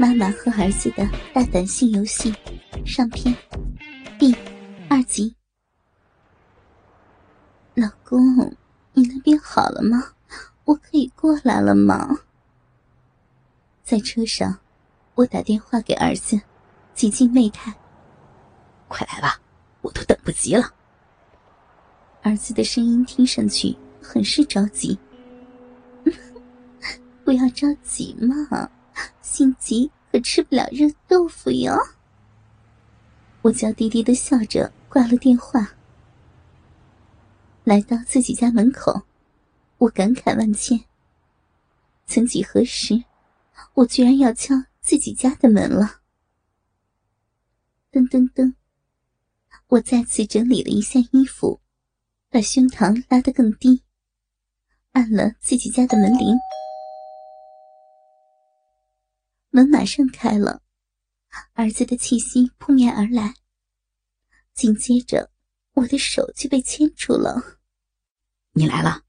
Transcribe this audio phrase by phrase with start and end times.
[0.00, 1.04] 妈妈和儿子的
[1.34, 2.32] 大胆性游戏
[2.86, 3.34] 上篇
[4.16, 4.32] 第
[4.88, 5.34] 二集。
[7.74, 8.22] 老公，
[8.92, 10.12] 你那边好了吗？
[10.66, 12.16] 我可以过来了吗？
[13.82, 14.56] 在车上，
[15.16, 16.40] 我打电话给儿子，
[16.94, 17.74] 几近媚态
[18.86, 19.40] ：“快来吧，
[19.80, 20.72] 我都等不及了。”
[22.22, 24.96] 儿子的声音听上去很是着急。
[27.24, 28.70] 不要着急嘛。
[29.22, 31.74] 心急可吃不了热豆腐哟。
[33.42, 35.74] 我娇滴滴的笑着挂了电话。
[37.64, 39.02] 来到自己家门口，
[39.78, 40.80] 我感慨万千。
[42.06, 43.04] 曾几何时，
[43.74, 46.00] 我居然要敲自己家的门了。
[47.92, 48.54] 噔噔噔，
[49.68, 51.60] 我再次整理了一下衣服，
[52.30, 53.82] 把胸膛拉得更低，
[54.92, 56.36] 按了自己家的门铃。
[59.50, 60.62] 门马上开了，
[61.54, 63.34] 儿子的气息扑面而来。
[64.54, 65.30] 紧接着，
[65.72, 67.60] 我的手就被牵住了。
[68.52, 69.04] 你来了，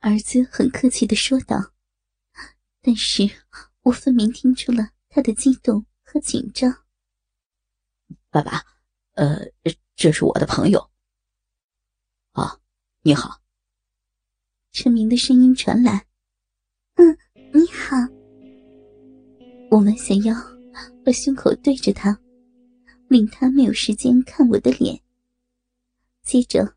[0.00, 1.72] 儿子很客气的说道。
[2.82, 3.28] 但是
[3.82, 6.86] 我分明听出了他的激动和紧张。
[8.30, 8.64] 爸爸，
[9.12, 9.38] 呃，
[9.96, 10.90] 这是我的朋友。
[12.32, 12.60] 啊，
[13.02, 13.42] 你好。
[14.72, 16.06] 陈明的声音传来。
[16.94, 17.18] 嗯，
[17.52, 18.19] 你好。
[19.70, 20.34] 我弯下腰，
[21.04, 22.20] 把胸口对着他，
[23.06, 25.00] 令他没有时间看我的脸。
[26.24, 26.74] 接着，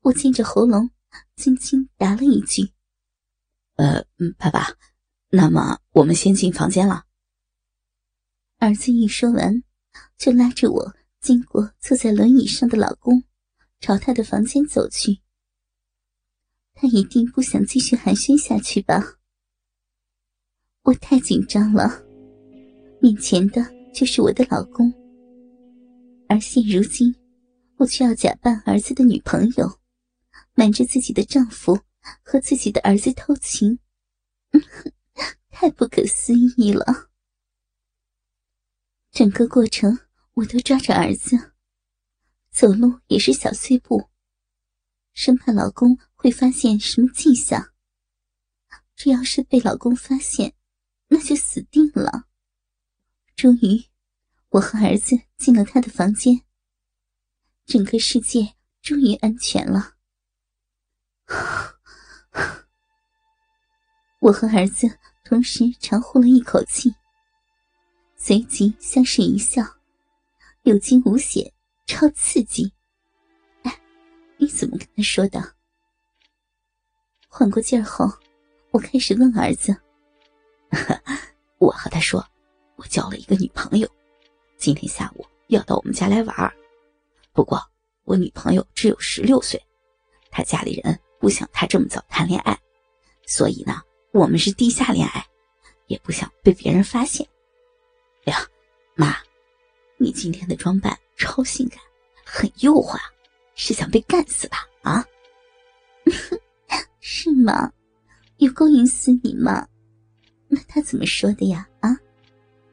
[0.00, 0.90] 我尖着喉咙，
[1.36, 2.72] 轻轻答了一句
[3.76, 4.02] ：“呃，
[4.38, 4.74] 爸爸，
[5.28, 7.04] 那么我们先进房间了。”
[8.56, 9.62] 儿子一说完，
[10.16, 13.22] 就拉着我经过坐在轮椅上的老公，
[13.80, 15.20] 朝他的房间走去。
[16.72, 19.18] 他一定不想继续寒暄下去吧？
[20.84, 22.09] 我太紧张了。
[23.02, 24.92] 面前的就是我的老公，
[26.28, 27.14] 而现如今，
[27.76, 29.80] 我却要假扮儿子的女朋友，
[30.54, 31.78] 瞒着自己的丈夫
[32.22, 33.78] 和自己的儿子偷情，
[35.48, 37.08] 太不可思议了。
[39.10, 39.98] 整个过程
[40.34, 41.54] 我都抓着儿子，
[42.52, 44.10] 走路也是小碎步，
[45.14, 47.72] 生怕老公会发现什么迹象。
[48.94, 50.52] 这要是被老公发现，
[51.08, 52.26] 那就死定了。
[53.40, 53.86] 终于，
[54.50, 56.42] 我和儿子进了他的房间。
[57.64, 59.94] 整个世界终于安全了。
[64.20, 64.86] 我和儿子
[65.24, 66.94] 同时长呼了一口气，
[68.14, 69.64] 随即相视一笑，
[70.64, 71.50] 有惊无险，
[71.86, 72.70] 超刺激。
[73.62, 73.80] 哎，
[74.36, 75.54] 你怎么跟他说的？
[77.26, 78.06] 缓过劲儿后，
[78.70, 79.74] 我开始问儿子
[81.56, 82.22] ：“我和他说。”
[82.80, 83.86] 我交了一个女朋友，
[84.56, 86.50] 今天下午要到我们家来玩儿
[87.34, 87.62] 不过
[88.04, 89.62] 我女朋友只有十六岁，
[90.30, 92.58] 她家里人不想她这么早谈恋爱，
[93.26, 93.82] 所以呢，
[94.12, 95.22] 我们是地下恋爱，
[95.88, 97.28] 也不想被别人发现。
[98.24, 98.38] 哎呀，
[98.94, 99.14] 妈，
[99.98, 101.78] 你今天的装扮超性感，
[102.24, 102.98] 很诱惑，
[103.56, 104.66] 是想被干死吧？
[104.80, 105.04] 啊？
[107.00, 107.70] 是吗？
[108.38, 109.68] 有勾引死你吗？
[110.48, 111.68] 那他怎么说的呀？
[111.80, 111.94] 啊？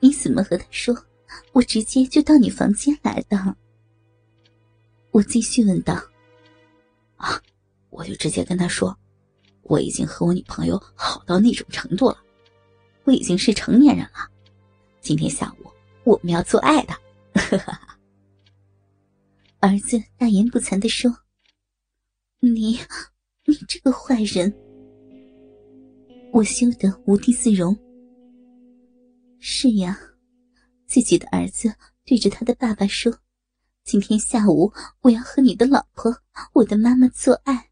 [0.00, 0.96] 你怎么和他说？
[1.52, 3.56] 我直接就到你房间来的。
[5.12, 5.94] 我继续问道
[7.14, 7.40] ：“啊，
[7.90, 8.96] 我就直接跟他说，
[9.62, 12.18] 我已经和我女朋友好到那种程度了，
[13.04, 14.28] 我已经是成年人了。
[15.00, 15.70] 今天下午
[16.02, 16.94] 我们要做爱的。
[19.60, 21.16] ”儿子大言不惭的说
[22.40, 22.80] ：“你，
[23.44, 24.52] 你这个坏人！”
[26.32, 27.76] 我羞得无地自容。
[29.40, 29.98] 是呀，
[30.86, 31.74] 自己的儿子
[32.04, 33.20] 对着他的爸爸说
[33.84, 37.70] ：“今天下午我要和你的老婆，我的妈妈做爱，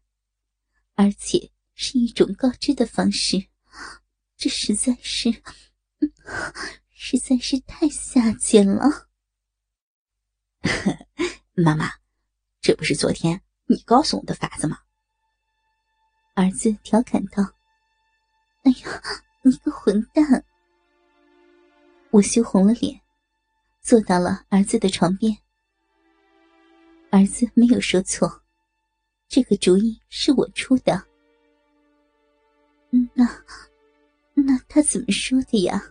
[0.95, 3.45] 而且是一种告知的方式。”
[4.35, 5.29] 这实在是，
[6.89, 9.07] 实在是太下贱了。
[11.53, 11.91] 妈妈，
[12.61, 14.79] 这不是昨天你告诉我的法子吗？
[16.35, 17.43] 儿子调侃道
[18.63, 19.01] ：“哎呀，！”
[22.19, 22.99] 我羞红了脸，
[23.79, 25.33] 坐到了儿子的床边。
[27.11, 28.41] 儿子没有说错，
[29.29, 31.01] 这个主意是我出的。
[32.89, 33.25] 那，
[34.33, 35.81] 那他怎么说的呀？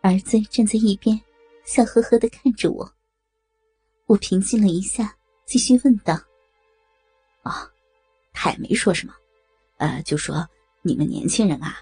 [0.00, 1.20] 儿子站在一边，
[1.66, 2.90] 笑呵呵的看着我。
[4.06, 5.14] 我平静了一下，
[5.44, 6.18] 继续问道
[7.44, 7.70] ：“啊，
[8.32, 9.14] 他也没说什么，
[9.76, 10.48] 呃，就说
[10.80, 11.76] 你们年轻人啊，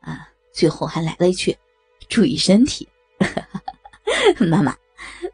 [0.00, 1.54] 啊。”最后还来了一句
[2.12, 2.86] ：“注意身体。
[4.50, 4.76] ”妈妈，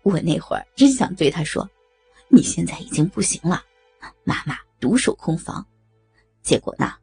[0.05, 1.69] 我那会儿真想对他说
[2.31, 3.65] ：“你现在已经不行了，
[4.23, 5.67] 妈妈独守空房。”
[6.41, 6.95] 结果呢，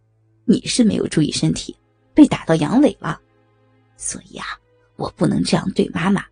[0.45, 1.75] 你是没有注意身体，
[2.13, 3.19] 被打到阳痿了。
[3.97, 4.45] 所以啊，
[4.95, 6.25] 我不能这样对妈妈，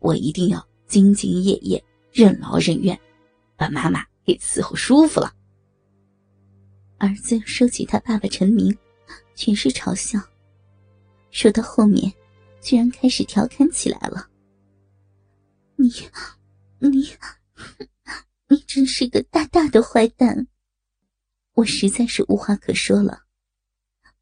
[0.00, 0.58] 我一定要
[0.88, 1.82] 兢兢业业、
[2.12, 2.98] 任劳任怨，
[3.56, 5.32] 把妈妈给伺候舒服了。
[6.98, 8.76] 儿子说起他爸爸陈明，
[9.36, 10.20] 全是嘲笑。
[11.30, 12.12] 说到后面，
[12.60, 14.28] 居然开始调侃起来了
[15.76, 15.90] ：“你，
[16.78, 17.10] 你，
[18.48, 20.46] 你真是个大大的坏蛋！”
[21.54, 23.24] 我实在是无话可说了，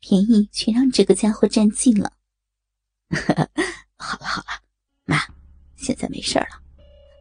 [0.00, 2.12] 便宜全让这个家伙占尽了。
[3.96, 4.62] 好了好了，
[5.04, 5.18] 妈，
[5.76, 6.62] 现在没事了，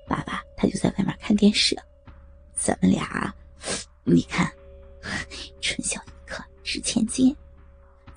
[0.07, 1.75] 爸爸他就在外面看电视，
[2.53, 3.33] 咱们俩，
[4.03, 4.51] 你看。
[5.61, 7.33] 春宵一刻值千金，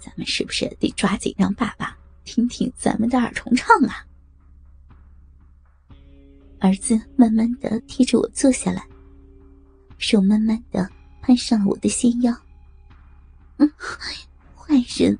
[0.01, 4.07] 咱们是不是得抓紧让爸爸听听咱们的二重唱啊？
[6.59, 8.87] 儿子慢慢的贴着我坐下来，
[9.99, 10.89] 手慢慢的
[11.23, 12.37] 攀上了我的纤腰。
[13.57, 13.71] 嗯，
[14.55, 15.19] 坏人！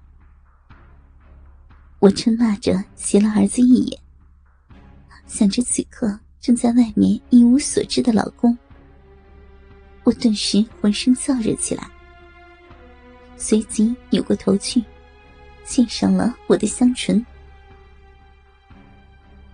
[1.99, 4.01] 我嗔骂着斜了儿子一眼，
[5.27, 8.57] 想着此刻正在外面一无所知的老公。
[10.05, 11.91] 我顿时浑身燥热起来，
[13.37, 14.83] 随即扭过头去，
[15.71, 17.25] 献上了我的香唇。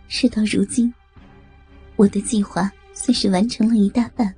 [0.09, 0.93] 事到如今，
[1.95, 4.35] 我的计划算是完成了一大半。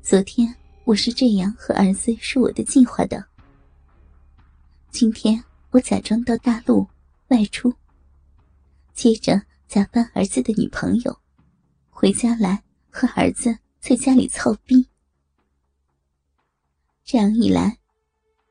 [0.00, 0.54] 昨天
[0.84, 3.26] 我是这样和儿子说我的计划的：
[4.92, 6.86] 今天我假装到大陆
[7.30, 7.74] 外出，
[8.94, 11.18] 接着假扮儿子的女朋友，
[11.90, 13.58] 回家来和儿子。
[13.80, 14.88] 在家里操逼，
[17.04, 17.77] 这样一来，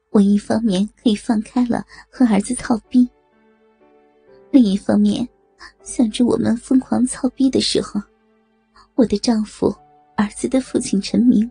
[0.10, 3.08] 我一方面可以放开了和儿子操逼，
[4.52, 5.28] 另一方面，
[5.84, 8.02] 想着我们疯狂操逼的时候，
[8.96, 9.76] 我的丈夫、
[10.16, 11.50] 儿子的父亲陈明，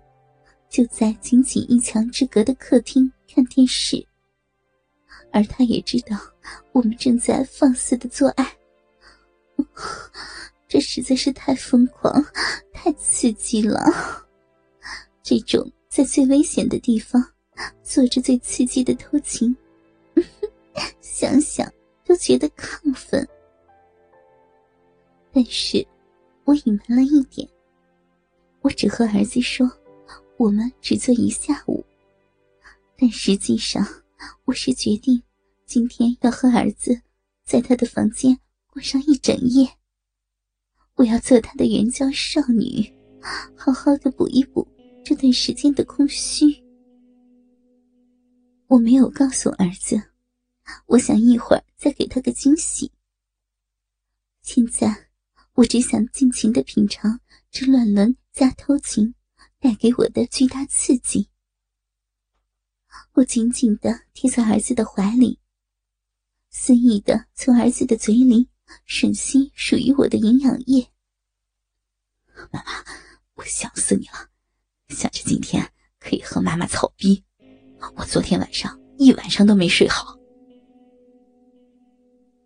[0.68, 4.04] 就在仅仅一墙之隔的客厅看电视，
[5.32, 6.18] 而他也知道
[6.72, 8.52] 我们正在放肆的做爱。
[10.68, 12.24] 这实在是太疯狂、
[12.72, 13.80] 太刺激了！
[15.22, 17.24] 这种在最危险的地方
[17.82, 19.54] 做着最刺激的偷情，
[21.00, 21.70] 想想
[22.04, 23.26] 都觉得亢奋。
[25.32, 25.86] 但是，
[26.44, 27.48] 我隐瞒了一点，
[28.60, 29.70] 我只和儿子说，
[30.36, 31.84] 我们只做一下午，
[32.96, 33.86] 但实际上，
[34.44, 35.22] 我是决定
[35.66, 37.00] 今天要和儿子
[37.44, 38.38] 在他的房间
[38.72, 39.68] 过上一整夜。
[40.94, 42.90] 我要做他的援交少女，
[43.54, 44.66] 好好的补一补
[45.04, 46.64] 这段时间的空虚。
[48.68, 50.10] 我没有告诉儿子，
[50.86, 52.90] 我想一会儿再给他个惊喜。
[54.42, 55.08] 现在，
[55.54, 57.20] 我只想尽情的品尝
[57.50, 59.14] 这乱伦加偷情
[59.58, 61.28] 带给我的巨大刺激。
[63.12, 65.38] 我紧紧的贴在儿子的怀里，
[66.50, 68.48] 肆意的从儿子的嘴里。
[68.84, 70.90] 吮吸属于我的营养液，
[72.50, 72.84] 妈妈，
[73.34, 74.28] 我想死你了，
[74.88, 77.24] 想着今天可以和妈妈操逼，
[77.96, 80.18] 我昨天晚上一晚上都没睡好。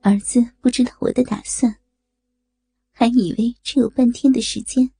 [0.00, 1.76] 儿子不知道我的打算，
[2.92, 4.92] 还以为只有半天的时间，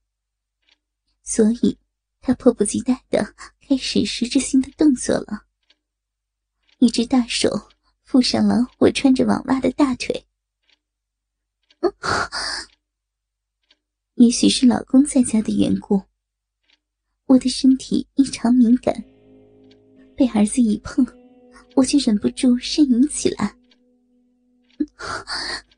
[1.23, 1.77] 所以
[2.19, 5.45] 他迫不及待的开始实质性的动作了，
[6.79, 7.69] 一只大手
[8.03, 10.25] 附上了我穿着网袜的大腿。
[14.15, 16.03] 也许是老公在家的缘故，
[17.25, 19.03] 我的身体异常敏感，
[20.21, 21.03] 被儿子一碰，
[21.75, 23.55] 我就忍不住呻吟起来。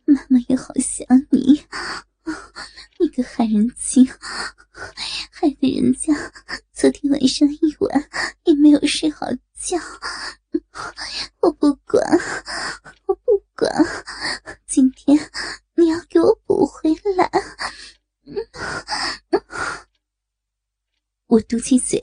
[0.04, 1.64] 妈妈也好想你，
[3.00, 4.06] 你个害人精，
[5.32, 6.14] 害得人家
[6.74, 8.10] 昨天晚上一晚
[8.44, 9.26] 也没有睡好
[9.58, 9.78] 觉。
[11.40, 12.04] 我不管，
[13.06, 13.72] 我不管，
[14.68, 15.18] 今天。
[15.76, 17.32] 你要给我补回来！
[21.28, 22.03] 我嘟起嘴，